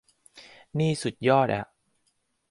[0.79, 1.63] นี่สุดยอดอ่ะ